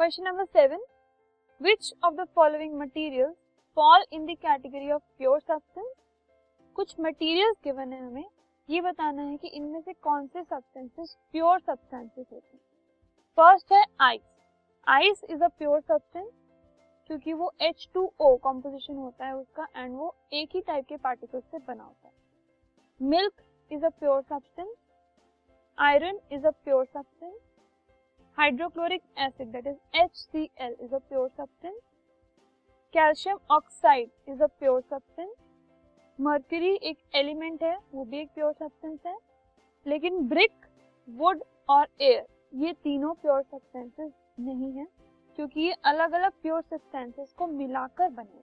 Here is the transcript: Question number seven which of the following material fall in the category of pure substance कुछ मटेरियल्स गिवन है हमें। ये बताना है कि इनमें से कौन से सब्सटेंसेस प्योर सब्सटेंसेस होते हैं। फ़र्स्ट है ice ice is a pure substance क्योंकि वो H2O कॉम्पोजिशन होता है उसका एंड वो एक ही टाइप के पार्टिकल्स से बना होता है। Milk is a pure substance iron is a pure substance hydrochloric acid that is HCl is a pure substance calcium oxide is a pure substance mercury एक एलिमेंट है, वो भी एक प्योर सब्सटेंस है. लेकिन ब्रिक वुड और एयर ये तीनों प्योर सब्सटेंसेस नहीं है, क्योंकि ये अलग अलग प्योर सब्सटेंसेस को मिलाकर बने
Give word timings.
Question 0.00 0.24
number 0.24 0.44
seven 0.44 0.84
which 1.60 1.92
of 2.04 2.14
the 2.14 2.24
following 2.34 2.74
material 2.80 3.32
fall 3.76 4.04
in 4.12 4.24
the 4.26 4.36
category 4.42 4.90
of 4.90 5.02
pure 5.18 5.40
substance 5.40 5.90
कुछ 6.76 6.94
मटेरियल्स 7.00 7.56
गिवन 7.64 7.92
है 7.92 8.00
हमें। 8.06 8.24
ये 8.68 8.80
बताना 8.80 9.22
है 9.22 9.36
कि 9.36 9.48
इनमें 9.48 9.80
से 9.80 9.92
कौन 9.92 10.26
से 10.26 10.42
सब्सटेंसेस 10.42 11.16
प्योर 11.32 11.60
सब्सटेंसेस 11.60 12.26
होते 12.32 12.56
हैं। 12.56 12.60
फ़र्स्ट 13.38 13.72
है 13.72 13.84
ice 14.00 14.22
ice 14.86 15.22
is 15.30 15.44
a 15.44 15.48
pure 15.48 15.80
substance 15.80 16.30
क्योंकि 17.10 17.32
वो 17.32 17.52
H2O 17.62 18.36
कॉम्पोजिशन 18.38 18.96
होता 18.96 19.26
है 19.26 19.36
उसका 19.36 19.68
एंड 19.76 19.96
वो 19.96 20.14
एक 20.32 20.48
ही 20.54 20.60
टाइप 20.62 20.86
के 20.88 20.96
पार्टिकल्स 20.96 21.44
से 21.44 21.58
बना 21.58 21.84
होता 21.84 22.08
है। 22.08 23.08
Milk 23.08 23.44
is 23.70 23.84
a 23.84 23.90
pure 23.90 24.22
substance 24.22 24.74
iron 25.78 26.20
is 26.32 26.46
a 26.46 26.50
pure 26.50 26.84
substance 26.86 27.38
hydrochloric 28.40 29.02
acid 29.18 29.48
that 29.52 29.66
is 29.66 29.76
HCl 29.98 30.74
is 30.82 30.94
a 30.94 30.98
pure 30.98 31.28
substance 31.28 31.74
calcium 32.94 33.38
oxide 33.50 34.10
is 34.28 34.42
a 34.42 34.46
pure 34.48 34.80
substance 34.80 35.34
mercury 36.18 36.72
एक 36.82 36.98
एलिमेंट 37.14 37.62
है, 37.62 37.76
वो 37.94 38.04
भी 38.04 38.20
एक 38.20 38.28
प्योर 38.34 38.52
सब्सटेंस 38.52 38.98
है. 39.06 39.16
लेकिन 39.86 40.28
ब्रिक 40.28 40.66
वुड 41.08 41.42
और 41.68 41.86
एयर 42.00 42.26
ये 42.54 42.72
तीनों 42.84 43.12
प्योर 43.14 43.42
सब्सटेंसेस 43.42 44.12
नहीं 44.40 44.72
है, 44.72 44.86
क्योंकि 45.38 45.60
ये 45.60 45.74
अलग 45.84 46.12
अलग 46.12 46.32
प्योर 46.42 46.62
सब्सटेंसेस 46.62 47.32
को 47.38 47.46
मिलाकर 47.46 48.08
बने 48.10 48.42